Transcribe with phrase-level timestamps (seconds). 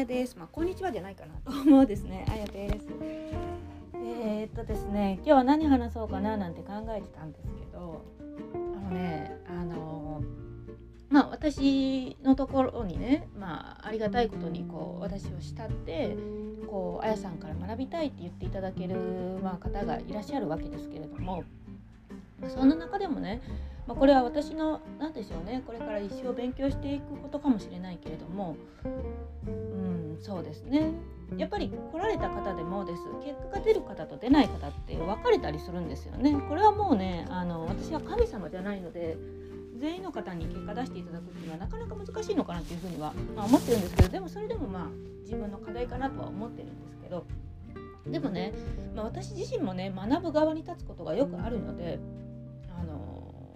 [0.00, 0.36] やです。
[0.38, 2.24] まあ、こんにちはじゃないかなと思うですね。
[2.30, 2.86] あやです。
[3.94, 8.02] えー、っとですね、今日は何話そうかななんて考えてたんですけど、
[8.54, 10.22] あのね、あの
[11.10, 16.16] まあ私のところにね、まあありがたいことにこう私を慕って
[16.66, 18.96] こうあやさんから学びたいって言っていただける
[19.42, 21.44] まあ方がいらっしゃるわけですけれども、
[22.40, 23.42] まあ、そんな中でもね、
[23.86, 28.56] まあ、これは私の何でしょうねこれから一生勉強していくことかもしれないけれども
[29.46, 29.89] うん
[30.20, 30.92] そうですね。
[31.36, 33.02] やっぱり来られた方でもです。
[33.24, 36.36] 結果が出る方と出ない方って分かれたりするんですよね。
[36.48, 39.16] これはもうねあの私は神様じゃないので
[39.78, 44.88] 全員の方に結果出していただくっていうのはなかなか難しいのかなっていうふうには、まあ、思ってるんですけどでもそれでもまあ
[45.22, 47.24] 自分の課題かなとは思ってるんですけど。
[48.06, 48.54] でもね、
[48.96, 52.00] まあ、私自身もね学ぶ側に立つことがよくあるので
[52.76, 53.54] あの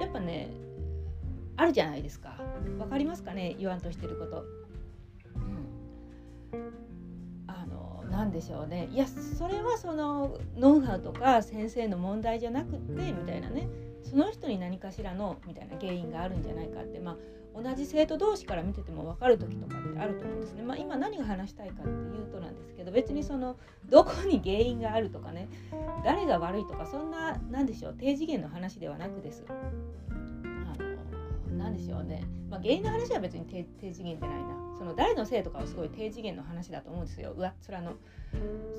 [0.00, 0.50] やっぱね
[1.56, 2.36] あるじゃないですか。
[2.78, 3.54] 分かりますかね？
[3.58, 4.44] 言わんとしてること。
[7.46, 8.88] あの何でしょうね。
[8.92, 13.68] いやそれはそのノウハウとか先生の問題じゃなくってみたいなね。
[14.02, 17.00] その人に何かしらのみたいな原因があるんじゃないかって。
[17.00, 17.16] まあ
[17.52, 20.62] 同じ生徒同士から見てても分かる時とかってあると思うんですね。
[20.62, 23.56] まあ、今何が話したいかっていうとなんですけど別にその
[23.88, 25.48] どこに原因があるとかね。
[26.04, 27.94] 誰が悪いとかそんな何でしょう。
[27.98, 29.44] 低次元の話ではなくです。
[31.60, 34.60] 何でしょうね、まあ、原因の話は別に低次元じゃないな。
[34.78, 37.32] その誰のせいとかはすごい低次元の話だと思うんですよ。
[37.36, 37.92] 上っ面の。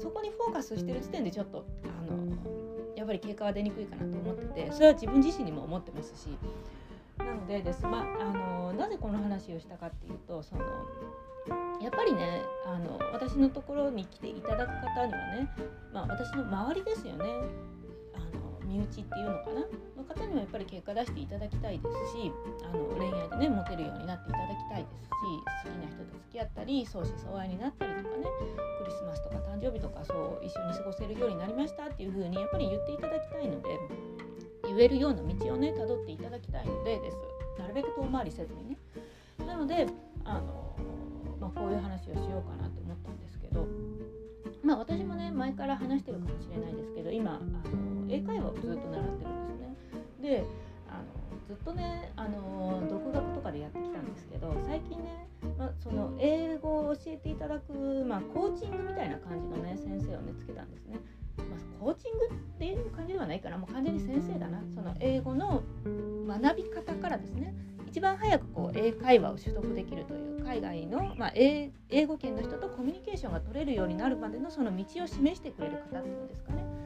[0.01, 2.33] そこにフォーカスしてる時点でちょっとあの
[2.95, 6.29] やっぱり経過は出にくいかなと思っててそれは自分自身にも思ってますし。
[7.17, 10.61] なのでです、まあ、のなぜこの話をしたかっていうとその
[11.81, 15.49] やっぱりねあの私のところに来ていただく方にはね、
[15.93, 17.25] まあ、私の周りですよね。
[18.71, 19.67] 身内っていうのかな
[19.99, 22.31] の方にはやっぱり結果出していただきたいですし
[22.63, 28.23] あの恋愛でねモテるようになっていただきたいですし好きな人と付き合ったり相思相愛になったりとかね
[28.79, 33.77] クリスマスとか誕生日とかそう一緒に過ごせるようになりましたっていう風にやっぱり言っていただきたいので
[34.63, 37.17] 言えるような道をねたどっていただきたいのでです。
[37.59, 38.77] なるべく遠回りせずにね。
[39.45, 39.85] なので
[40.23, 40.75] あの、
[41.39, 43.67] まあ、こういう話をしようかなと思ったんですけど
[44.63, 49.75] まあ私もね前から話してるかもしれないですけど今あの英会話をずっと習ってるんですね。
[50.21, 50.43] で
[50.87, 55.27] あのずっとねあの独学とかでやってきたんですけど最近ね、
[55.57, 57.73] ま、その英語を教えていただく、
[58.05, 60.99] まあ、コーチングみたいな感じのね先生をねつけたんですね。
[61.37, 64.61] まあ、コーチングっていう感じではないからもう完全に先生だな。
[64.75, 65.63] その英語の
[66.27, 67.55] 学び方からですね。
[67.87, 71.71] 一番早くこう英会話を取得できるという海外の、まあ、英
[72.07, 76.80] 語圏の人とコミュニケーションが取れるようになるまでのその道を示してくれる方っていうんですかね。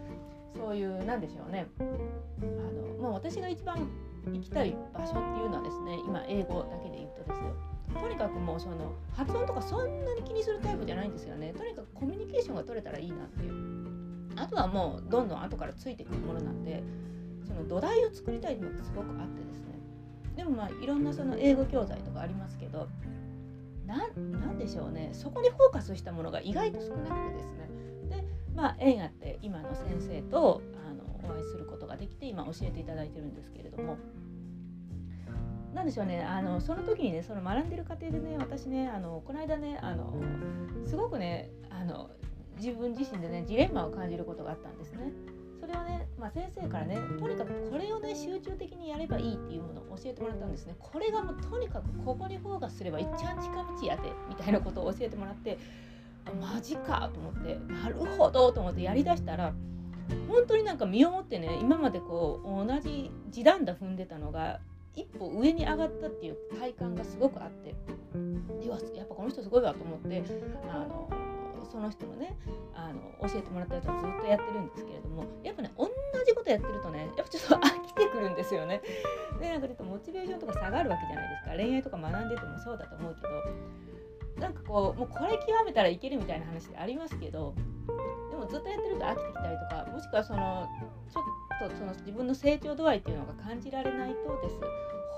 [0.57, 1.67] そういうなんでしょうね。
[1.79, 3.89] あの、まあ、私が一番
[4.25, 7.55] 行きたい場所っていうのはですね今英語だけで言うとですよ。
[8.01, 11.53] とにかくもうその発音とかそんなに気にするタイプじゃないんですよね。
[11.53, 13.85] とにかくコミュニケーションが取れたらいいなっていう。
[14.37, 16.83] あとはもうどんどん後からついてくるものなんで
[17.47, 19.79] その土台を作りたいのがすごくあってですね。
[20.35, 22.89] でもまあいろんなその英語教材とかありますけど
[23.85, 25.11] 何でしょうね。
[25.13, 27.64] そこにフォーカスしたものが意外と少なくてですね。
[28.55, 33.97] まあ縁あって今の先生とあのお会いすることができて今教えていただいてるんですけれども
[35.73, 40.15] 何でしょうねあのその時にねその学んでる過程でね私ねあのこの間ねあの
[40.85, 42.09] すごくねあの
[42.57, 45.11] 自分自身でねジレンマを感じることがあったんですね。
[45.59, 50.75] それはね、まあ、先生からねとにかくこれをね集中的にやればいいっていうものを教えてもらったんですね。
[50.79, 55.57] これがもうとにかくここにフォーカスすればいっちゃん近道やでみたいなことを教えてもらって
[56.33, 59.53] マジかと思ってなるほどと思ってやりだしたら
[60.27, 64.59] 本当になんか身をもってね今までこう同じ地団打踏んでたのが
[64.95, 67.75] 一歩上に上がったっていう体感がすごくあって
[68.97, 70.23] やっぱこの人すごいわと思って
[70.69, 71.09] あの
[71.71, 72.37] その人のね
[72.73, 75.89] あの教えてもらったやつはずっとやってるんですけれどもやっぱね同
[76.25, 78.81] じことやってるとねやっぱちょっと飽きてくるんですよね。
[79.39, 83.27] でなんかちょっとモチベーションとか下がるわけじゃないですか恋愛とか学んでてもそうだと思うけど
[84.39, 87.55] なんかこうもうこれ極めたらいけるみたいな話ってありますけど
[88.29, 90.67] でもずっとやってると飽きてきたりとかもしくはその
[91.11, 91.21] ちょ
[91.67, 94.59] っとその自分の成長度合いっていうのが感じられないとです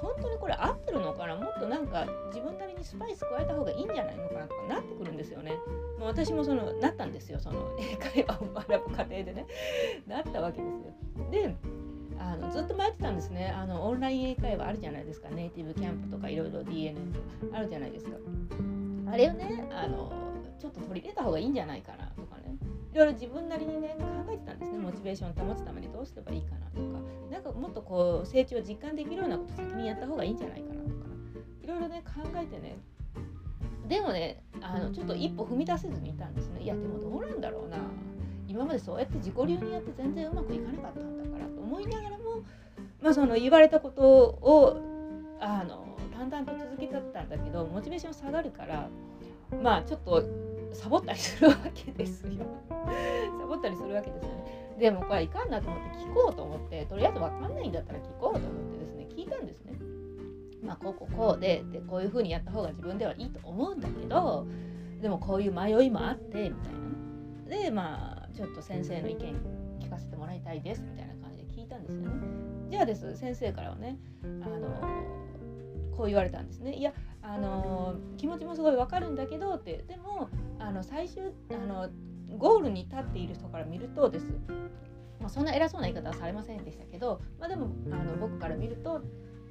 [0.02, 1.36] 本当にこれ合ってるのかな？
[1.36, 5.54] もっとなんか自分なりにスパイス加えた方がいいんじゃないのかなとかなってくるんですよね。
[5.98, 9.48] まあ、私もそのなったんですよその英会話を学ぶ過程でね
[10.06, 10.94] なったわけですよ。
[11.32, 11.56] で
[12.28, 13.54] あのずっと前ってたんですね。
[13.56, 15.30] あのオンライン英会話あるじゃないですか。
[15.30, 16.96] ネイティブキャンプとかいろいろ DNA
[17.40, 18.18] とかあるじゃないですか。
[19.10, 20.12] あれをねあの
[20.60, 22.58] ちょっと取り入れた方がいいんじゃないかなとかね。
[22.94, 24.78] いろいろ自分なりにね考えてたんですね。
[24.78, 27.00] モチベーションを保つためにどうすればいいかなとか。
[27.32, 30.94] なんかもっとこう成長を実感できるようなこと先にやった方がいいんじゃないかなとか。
[31.64, 32.78] いろいろね考えてね。
[33.88, 36.62] でもねあのちょっと一歩踏み出せずにいたんですね。
[36.62, 37.78] いやでもどうなんだろうな。
[38.50, 41.47] 今までそうやって自己流にやって全然うまくいかなかったんだから。
[41.68, 42.44] 思いながらも、
[43.02, 44.82] まあ、その言われたことを
[45.40, 48.90] あの淡々と続けてたんだけどモチベーション下がるから
[49.62, 50.24] まあちょっと
[50.74, 52.46] サボったりするわけですよ。
[53.40, 54.76] サボったりするわけですよね。
[54.80, 59.74] でもこれいかんなと思って聞こうと思ってとりあえず分かんないんだったら聞こうと思ってですね聞いたんですね。
[60.64, 64.46] まあこうこうこうででこういう風にやった方が自分ではいいと思うんだけど
[65.02, 67.64] でもこういう迷いもあってみたいな。
[67.64, 69.34] でまあちょっと先生の意見
[69.80, 71.07] 聞かせてもらいたいですみたいな。
[71.78, 72.10] たんですよね。
[72.70, 76.74] じゃあです先生からはねあのこう言われたんですね。
[76.74, 79.84] いやあの気持ちもすごいわかるんだけどって。
[79.88, 80.30] でも
[80.60, 81.90] あの最終あの
[82.38, 84.26] ゴールに立っている人から見るとです、
[85.20, 89.02] まあ、そんな偉そうな言い方はされませんでしたけど、まあ、でもあの僕から見ると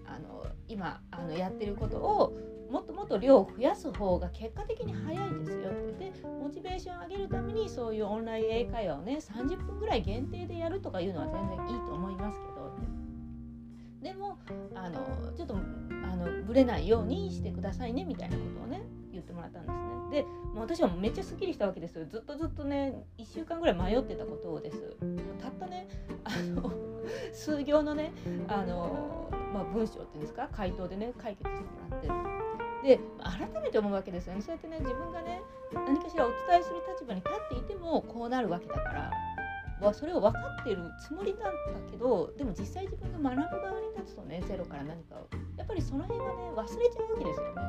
[0.06, 2.37] あの今あのやってることを
[3.06, 5.70] と量を増やす方が結果的に早いですよ。
[5.99, 6.12] で
[6.43, 12.56] モチベーションを上げるためにそういうオンライン英会話をね30分ぐらい限定でやるとかいうのは全然いいと思いますけど。
[14.03, 14.38] でも
[14.75, 19.81] あのちょっとあのぶれないようにしてくださいねみたいなことをね言ってもらったんですね。
[20.12, 22.06] でもう私はめっちゃすっきりしたわけですよ。
[22.06, 24.94] ずっとずっとね1週間ぐらい迷ってたことをです。
[25.41, 25.88] たったね
[26.23, 26.70] あの
[27.32, 28.12] 数行のね
[28.47, 30.49] あの、まあ、文章っていうんですか？
[30.53, 32.45] 回答でね解決してもらって。
[32.87, 35.43] で改めて思うわけですよねそうやってね自分がね
[35.75, 39.11] 何かしらお伝えする立場に立っていてもこうなるわけだから
[39.81, 41.50] はそれを分かってるつもりなんだ
[41.91, 45.29] けどでも実際自分が学ぶ側に立つとねゼロから何かを
[45.59, 47.62] やっぱりその辺はね忘れちゃうわけですよね。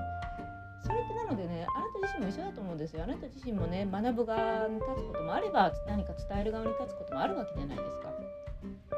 [0.85, 3.03] それってなのでねあなた自身も一緒だと思うんですよ。
[3.03, 8.13] あなた自身もね学ぶ側に立つこともあれば何か伝える側に立つこともあるわけじゃないですか。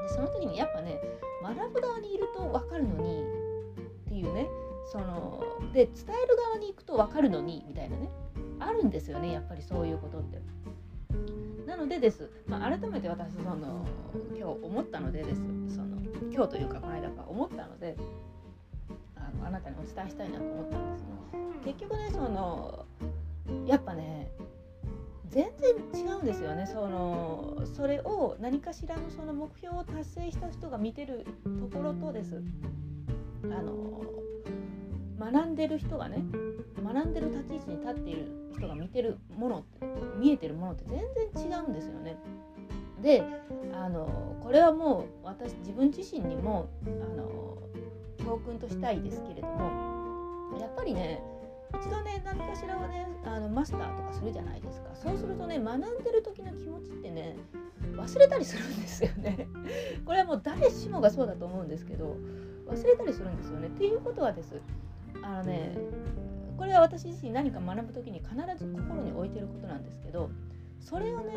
[0.04, 1.00] でその時にやっぱね
[1.42, 3.39] 学ぶ側にいると分かるのに
[5.74, 8.10] で伝える側に行くと分かるのにみたいなね。
[8.60, 10.42] あるんですよねやっぱりそういうことって。
[11.66, 13.86] なのでです、まあ、改めて私その
[14.36, 15.42] 今日思ったのでです。
[15.76, 15.98] その
[16.32, 17.96] 今日というかこの間か思ったので
[19.16, 21.04] あのあなたにお伝えしたいなと思ったんです。
[21.04, 21.10] ね。
[21.64, 22.86] 結局ねその
[23.68, 24.32] やっぱね
[25.30, 25.48] 全
[25.94, 26.66] 然違うんですよね。
[26.66, 31.26] そのそれを何かしらのその目標を達成した人が見てる
[31.60, 32.42] ところとです。
[33.44, 33.74] あの
[35.20, 36.24] 学んでる人がね
[36.82, 39.86] 学んでる立ち位置に立っている人が見てるものって
[40.18, 42.18] 見えてるものって全然違うんですよね。
[43.02, 43.24] で
[43.74, 47.58] あのこれはもう私自分自身にもあの
[48.18, 51.22] 教訓としたいですけれどもやっぱりね
[51.82, 54.90] 一度ね何かしらをねあのマスターとかするじゃないですか。
[54.96, 57.38] そうするとね学んでる時の気持ちってね
[57.96, 59.48] 忘れたりするんですよね。
[60.06, 62.18] これはもう誰しもがそうだと思うんですけど
[62.68, 63.68] 忘れたりするんですよね。
[63.68, 64.60] っていうことはです
[65.24, 65.78] あのね
[66.58, 70.30] これは私自身何か学ぶ時に必ず心に置いてることなんですけど
[70.80, 71.34] それをね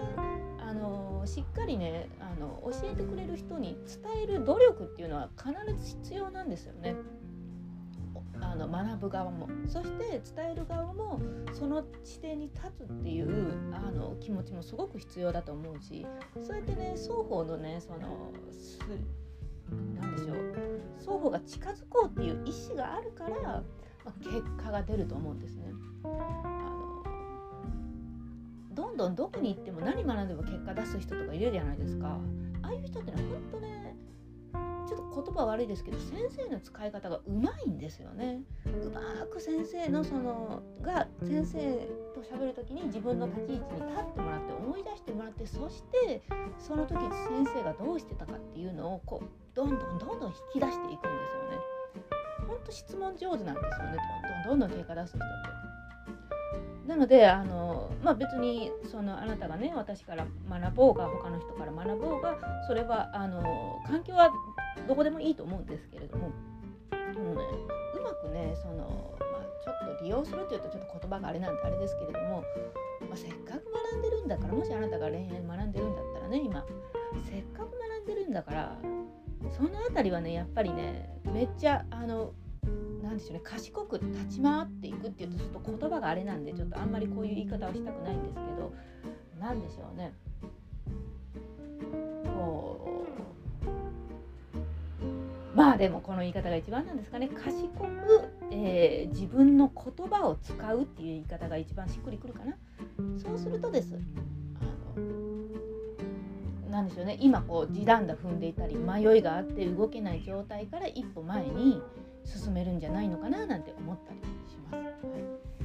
[0.58, 6.96] あのしっかりねあの教えてくれる人に伝える努力っていうのは必ず必要なんですよね。
[8.40, 11.20] あの学ぶ側もそして伝える側も
[11.52, 16.04] その地点に立つっていうあの気持ちもすごく必要だと思うし
[16.42, 18.32] そうやってね双方のねその
[20.00, 20.51] 何でしょう
[21.02, 23.62] 双方が近づこうっていう意思があるから、
[24.04, 25.72] まあ、結果が出ると思うんですね。
[26.04, 26.82] あの
[28.72, 32.18] どんどんどこに行っても何学んでも結果出す人とかいるじゃないですか。
[32.62, 33.96] ああいう人ってねほんとね
[34.88, 38.42] ちょっと言葉悪いですけど先生の使い方がうまいんですよね。
[38.66, 41.58] うまく先生のそのが先生
[42.14, 46.22] と喋る時に自分の立ち位置に立ってもらって思い出してもらってそして
[46.58, 51.58] その時先生がどうしてたかっていうのをこうどんどんどんどん引き出していくんですよね。
[52.48, 53.98] ほんと質問上手なんですよね
[54.46, 55.62] どんどんどんどん結果出す人って。
[56.86, 64.32] なのであの、まあ、別にそのあなたがね私から学ぼうが他の人から学ぼうがそれはあの環境は
[64.88, 66.32] どこでもいいと思うんですけれども
[66.90, 67.44] でもね
[67.96, 72.42] うまくねその、まあ、ちょっと利用するというとちょっと言葉があれなんであれですけれども、
[73.08, 76.66] まあ、せっかく学んでるんだからもしあなたが恋愛学んでるんだったらね今
[77.30, 78.76] せっかく学んでるんだから
[79.50, 82.32] その辺りはねやっぱりねめっちゃあの
[83.02, 88.72] 何でしょうね賢く立ち回っていくっていうとちょっと言葉があれなんでちょっとあんまりこういう言い方はしたくないんですけど
[89.40, 90.12] 何でしょうね。
[92.24, 93.04] こ
[95.54, 97.28] うまあでもこの言い方が一番なんですかね。
[97.28, 97.84] 賢く、
[98.50, 102.56] えー、自分の言葉を使うっていう言い方が一番しっくりくるかな。
[103.18, 103.98] そうするとです。
[106.82, 107.16] んでしょうね。
[107.20, 111.82] 今こう地団打踏んでいたり迷いがあって動けない状態から一歩前に
[112.24, 114.74] 進めるんじゃないのかななんて思ったりします。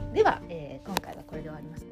[0.05, 0.67] はい、では、え
[1.47, 1.87] ではあります。